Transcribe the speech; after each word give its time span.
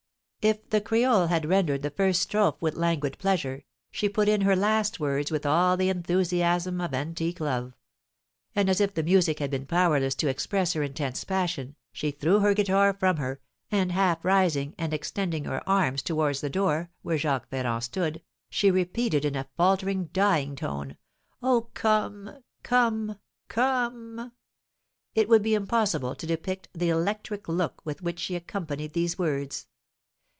If 0.43 0.71
the 0.71 0.81
creole 0.81 1.27
had 1.27 1.45
rendered 1.47 1.83
the 1.83 1.91
first 1.91 2.23
strophe 2.23 2.59
with 2.61 2.73
languid 2.73 3.19
pleasure, 3.19 3.63
she 3.91 4.09
put 4.09 4.27
in 4.27 4.41
her 4.41 4.55
last 4.55 4.99
words 4.99 5.31
all 5.45 5.77
the 5.77 5.89
enthusiasm 5.89 6.81
of 6.81 6.95
antique 6.95 7.39
love; 7.39 7.75
and 8.55 8.67
as 8.67 8.81
if 8.81 8.95
the 8.95 9.03
music 9.03 9.37
had 9.37 9.51
been 9.51 9.67
powerless 9.67 10.15
to 10.15 10.27
express 10.29 10.73
her 10.73 10.81
intense 10.81 11.23
passion, 11.25 11.75
she 11.93 12.09
threw 12.09 12.39
her 12.39 12.55
guitar 12.55 12.91
from 12.91 13.17
her, 13.17 13.39
and, 13.69 13.91
half 13.91 14.25
rising 14.25 14.73
and 14.79 14.95
extending 14.95 15.43
her 15.45 15.61
arms 15.69 16.01
towards 16.01 16.41
the 16.41 16.49
door, 16.49 16.89
where 17.03 17.19
Jacques 17.19 17.51
Ferrand 17.51 17.83
stood, 17.83 18.23
she 18.49 18.71
repeated, 18.71 19.23
in 19.23 19.35
a 19.35 19.47
faltering, 19.57 20.05
dying 20.05 20.55
tone, 20.55 20.97
"Oh, 21.43 21.69
come 21.75 22.39
come 22.63 23.19
come!" 23.47 24.31
It 25.13 25.29
would 25.29 25.43
be 25.43 25.53
impossible 25.53 26.15
to 26.15 26.25
depict 26.25 26.67
the 26.73 26.89
electric 26.89 27.47
look 27.47 27.85
with 27.85 28.01
which 28.01 28.17
she 28.17 28.35
accompanied 28.35 28.93
these 28.93 29.19
words. 29.19 29.67